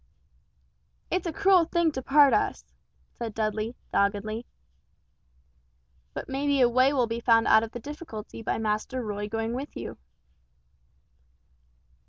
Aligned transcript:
"It's 1.11 1.27
a 1.27 1.31
cruel 1.31 1.65
thing 1.65 1.91
to 1.91 2.01
part 2.01 2.33
us!" 2.33 2.65
said 3.11 3.35
Dudley, 3.35 3.75
doggedly. 3.93 4.47
"But 6.15 6.27
may 6.27 6.47
be 6.47 6.59
a 6.59 6.67
way 6.67 6.91
will 6.91 7.05
be 7.05 7.19
found 7.19 7.45
out 7.45 7.61
of 7.61 7.71
the 7.71 7.79
difficulty 7.79 8.41
by 8.41 8.57
Master 8.57 9.03
Roy 9.03 9.29
going 9.29 9.53
with 9.53 9.77
you." 9.77 9.99